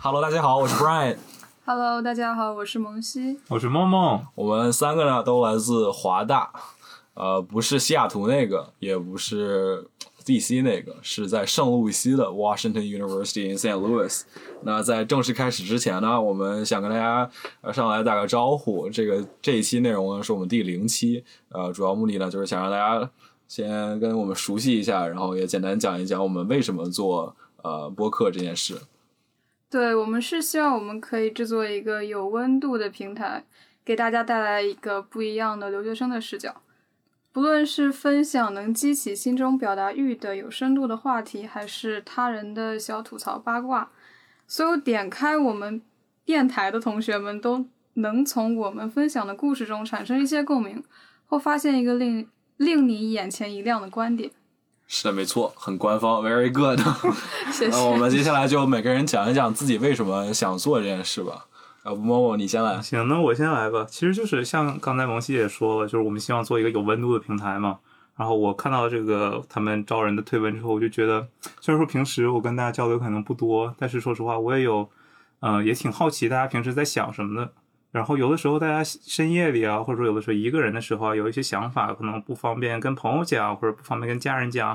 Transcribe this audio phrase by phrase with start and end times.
[0.00, 1.16] Hello，大家好，我是 Brian。
[1.64, 3.36] Hello，大家好，我是萌西。
[3.48, 6.52] 我是梦梦，我们三个呢都来自华大，
[7.14, 9.84] 呃，不是西雅图那个，也不是
[10.24, 13.74] DC 那个，是在圣路易斯的 Washington University in St.
[13.74, 14.22] Louis。
[14.62, 17.28] 那在正式开始之前呢，我们想跟大家
[17.60, 18.88] 呃上来打个招呼。
[18.88, 23.10] 这个这一期内容呢是我们第零期，呃，主要目的呢就是想让大家
[23.48, 28.80] 先跟我们熟悉一下，然后也简单讲一讲我们为什么做呃播客这件事。
[29.70, 33.44] 对我们是希望我们可以制作一个有温度的平台，
[33.84, 36.62] 给大家带来一个不一样的留学生的视角。
[37.30, 43.90] 不论是分享能激起心中表达欲的有深度的话题，还是他人的小吐槽八卦，
[44.46, 45.82] 所有点开我们
[46.24, 50.82] 电台的同学们都能从我们分享的故事中产生一些共鸣，
[51.26, 52.26] 或发现一个令
[52.56, 54.30] 令你眼前一亮的观点。
[54.90, 56.80] 是的，没错，很官方，very good。
[57.52, 57.76] 谢谢。
[57.76, 61.44] 那我们接下来就每个人讲一讲自己为什么想做这件事吧。
[61.82, 62.80] 啊不默默你先来。
[62.80, 63.86] 行，那我先来吧。
[63.88, 67.78] 其实就是像刚才萌西也说了，就是我们希望做一个有温度的平台嘛。
[68.16, 71.28] 然后我看到这个他们招人的推文之后，我就觉得，
[71.60, 74.88] 虽然说平时我跟大家交流可能不多，但是说实话，我也有，
[75.40, 77.52] 嗯、也挺好奇大家平时在想什么的。
[77.90, 84.68] 然后有的时候大家深夜里啊，或者说有的时候一个人的时候啊，有一些想法可能不方便跟朋友讲，或者不方便跟家人讲。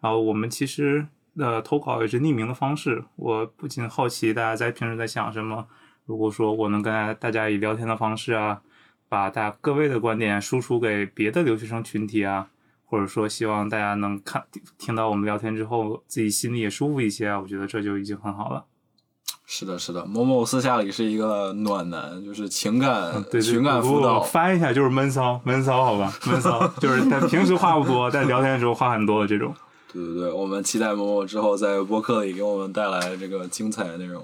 [0.00, 3.02] 然后我们其实呃投稿也是匿名的方式。
[3.16, 5.66] 我不仅好奇大家在平时在想什么，
[6.04, 8.60] 如果说我能跟大家大家以聊天的方式啊，
[9.08, 12.48] 把大家各位的观点输出给别的留学生群体啊，
[12.84, 14.44] 或者说希望大家能看
[14.76, 18.66] 听到我们聊天之后，自己心里也舒服一些啊，我觉得这就已经很好了。
[19.50, 24.20] 是的，是的，某某私下里是一个暖男，就是情感、嗯对对情感辅导。
[24.20, 29.54] 翻一下就是闷骚，闷骚好吧，闷骚就是但平时话不多，但聊天的时候话很多的这种。
[29.90, 34.22] 对对对，我们期待某某之后在播客里给我们带来这个精彩的内容。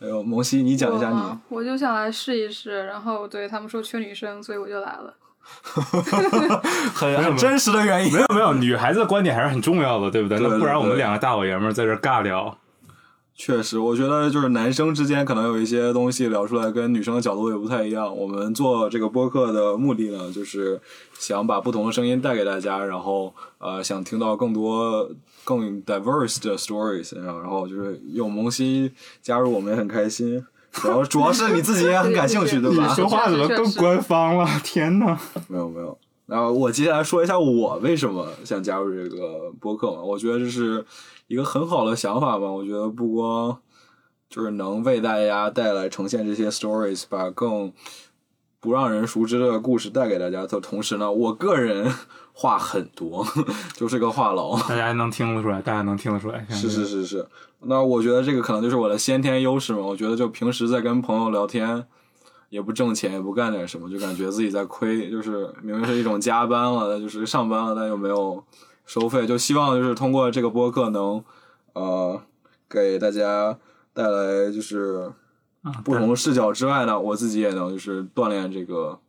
[0.00, 1.14] 还有萌西，你讲一下你。
[1.14, 5.14] 我啊我就想来试一试，然后对他们说缺女生，所以我就来了。
[6.92, 8.20] 很很真实的原因 没。
[8.20, 10.36] 有没有，女孩子的观点还是很重要的，对不对？
[10.38, 12.52] 对那不然我们两个大老爷们儿在这尬聊，
[13.34, 18.14] 确实，我觉得就是男生之间可能有一些东西聊出来跟女生的角度也不太一样。
[18.16, 20.80] 我们做这个播客的目的呢，就是
[21.18, 25.10] 想把不同的声音带给大家，然后呃，想听到更多
[25.44, 30.44] 更 diverse 的 stories，然后然后就是有萌新加入我们也很开心。
[30.84, 32.86] 然后主要是你自己也很感兴趣， 对吧？
[32.86, 34.48] 你说话怎么更官方了？
[34.62, 35.18] 天呐！
[35.48, 35.98] 没有没有。
[36.26, 40.02] 然后我接下来说一下我为什么想加入这个播客嘛。
[40.02, 40.84] 我觉得这是
[41.26, 42.50] 一个很好的想法吧。
[42.50, 43.58] 我觉得不光
[44.30, 47.72] 就是能为大家带来呈现这些 stories，把更
[48.60, 51.92] 不让人熟知的故事带给大家的同时呢，我个人
[52.32, 53.26] 话很多，
[53.74, 54.68] 就是个话痨。
[54.68, 56.46] 大家能听得出来，大家能听得出来。
[56.48, 57.26] 是是是是，
[57.62, 59.80] 那我觉得这个可能就是我的先天优势嘛。
[59.80, 61.84] 我觉得就平时在跟朋友聊天，
[62.52, 68.44] 也不挣钱，也不干点什么，就感觉自己在亏，就是明明是一种加班了，就是上班了，但又没有
[68.84, 71.24] 收费，就希望就是通过这个播客能
[71.72, 72.20] 呃
[72.68, 73.58] 给大家
[73.94, 75.10] 带来就是
[75.62, 79.00] 啊，不同的视角之外呢，我自己也能就是锻炼这个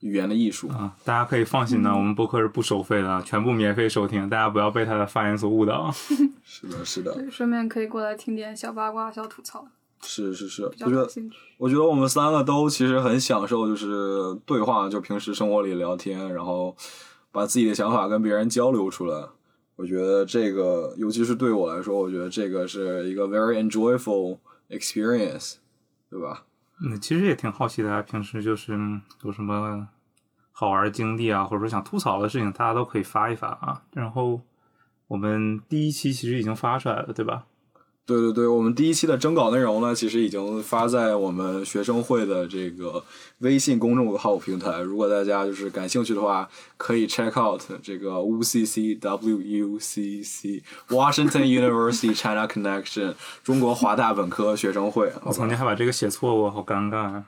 [0.00, 0.70] 语言的艺术。
[0.70, 5.90] 啊，大家可以放心的，我们播客是不收费的，全部免费收听，大家不要被他的发言所误导。
[6.42, 9.66] 是的，是的，顺便可以过来听点小八卦、小吐槽，
[10.02, 11.08] 是是是，我觉得。
[11.58, 16.76] 我觉得我们三个都其实很享受，就是对话，就平时生活里聊天，然后
[17.32, 19.26] 把自己的想法跟别人交流出来。
[19.74, 24.38] 我觉得这个，尤其是对我来说，我觉得这个是一个 very enjoyable
[24.68, 25.56] experience，
[26.08, 26.44] 对吧？
[26.80, 29.88] 嗯，其实也挺好奇大家平时就是嗯有什么
[30.52, 33.82] 好玩的经历啊，或者说想吐槽的事情，大家都可以发一发啊。
[33.92, 34.40] 然后
[35.08, 37.46] 我们第一期其实已经发出来了，对吧？
[38.08, 43.04] 对对对，我们第一期的征稿内容呢，其实已经发在我们学生会的这个
[43.40, 44.80] 微信公众号平台。
[44.80, 46.48] 如果大家就是感兴趣的话，
[46.78, 53.12] 可以 check out 这个 WCC WUCC Washington University China Connection
[53.44, 55.12] 中国华大本科学生会。
[55.24, 57.22] 我曾经还把这个写错过，好尴尬！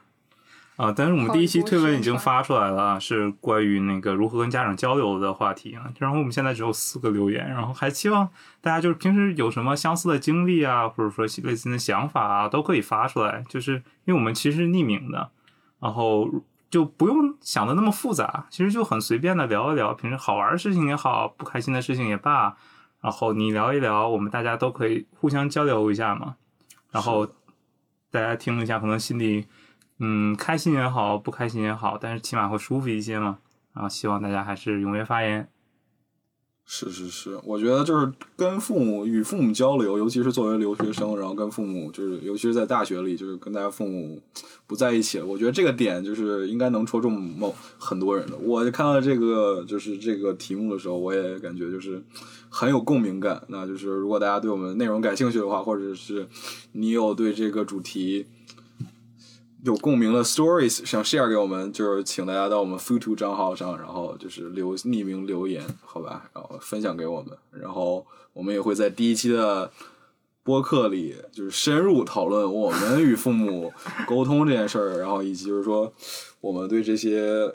[0.80, 5.92] 啊，但是我们第一期推文已经发出来了啊，是关于那个如何跟家长交流的话题啊。
[5.98, 8.26] 然后我们现在只有四个留言，然后还希望
[8.62, 13.44] 大家就是平时有什么相似的经历啊，或者说类似的想法啊，都可以发出来。
[13.46, 13.74] 就是
[14.06, 15.30] 因为我们其实是匿名的，
[15.80, 16.26] 然后
[16.70, 22.56] 就不用想的那么复杂，其实就很随便的聊一聊，平时好玩的事情也好，不开心的事情也罢，
[23.02, 26.36] 然后你聊一聊，我们大家都可以互相交流一下嘛。
[26.90, 27.26] 然后
[28.10, 29.46] 大家听一下，可能心里
[30.00, 33.38] 嗯开心也好，不开心也好，但是起码会舒服一些嘛。
[33.72, 35.48] 然后希望大家还是踊跃发言。
[36.72, 44.22] 是是是，我觉得就是跟父母与父母交流，尤其是作为留学生，然后跟父母就是，尤其是在大学里，就是跟大家父母
[44.68, 45.20] 不在一起。
[45.20, 48.36] 我觉得这个点就是应该能戳中某很多人的。
[48.38, 52.00] 我看到这个就是这个题目的时候，我也感觉就是
[52.48, 53.42] 很有共鸣感。
[53.48, 56.28] 那就是如果大家对我们内容感兴趣的话，或者是
[56.72, 58.26] 你有对这个主题。
[59.62, 69.70] 有共鸣的 stories 想 share 给我们，就是请大家到我们 Futu 账号上，然后就是留匿名留言，好吧，然后分享给我们，然后我们也会在第一期的
[70.42, 73.72] 播客里，就是深入讨论我们与父母
[74.06, 75.92] 沟通这件事儿，然后以及就是说
[76.40, 77.54] 我们对这些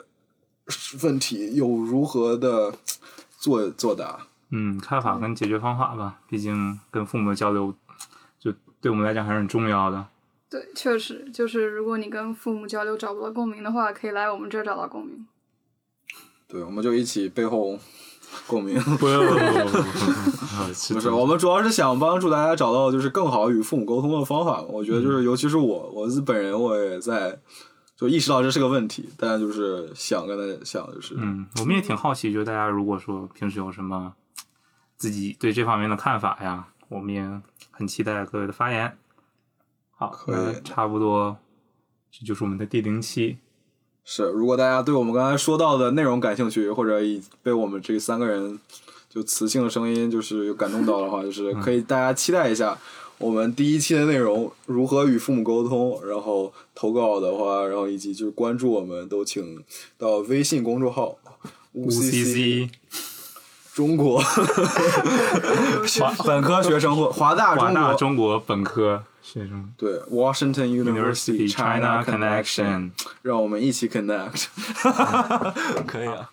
[1.02, 2.72] 问题有如何的
[3.38, 4.26] 作作答。
[4.50, 7.74] 嗯，看法跟解决方法吧，毕竟跟父母的交流，
[8.38, 10.06] 就对我们来讲还是很重要的。
[10.48, 15.26] 对，确实就是如果你跟父母交流找不到共鸣的话，可以来我们这儿找到共鸣。
[16.46, 17.76] 对，我们就一起背后
[18.46, 18.80] 共鸣。
[18.80, 19.06] 不不
[20.94, 24.62] 不 是，我们主要是想帮助大家找到就是更好与父母沟通的方法。
[24.62, 27.36] 我觉得就是，尤其是我，我自本人我也在
[27.96, 34.14] 就意识到这是个问题，但就是想跟他想就是，嗯，我们也挺好奇，就是大家如果说平时有什么
[34.96, 37.28] 自己对这方面的看法呀，我们也
[37.72, 38.96] 很期待各位的发言。
[39.96, 40.62] 好，可以。
[40.62, 41.36] 差不多，
[42.12, 43.38] 这就是我们的第零期。
[44.04, 48.58] 是，如果大家对我们刚才说到的内容感兴趣，或者已被我们这三个人
[49.08, 52.78] 就磁性的声音就是有感动到的话，就是可以大家期待一下
[53.18, 59.64] 我们第一期的内容如何与父母沟通，然后投稿的话，然后以及就是关注我们都请
[59.98, 61.16] 到微信公众号
[61.72, 62.70] 五 CC
[63.74, 64.22] 中国。
[66.24, 72.92] 本科学生会华大华大中国中国本科学生对 Washington University China Connection，Connection。
[73.22, 74.46] 让我们一起 connect，
[75.84, 76.30] 可以啊。